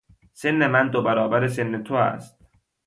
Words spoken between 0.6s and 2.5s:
من دو برابر سن تو است.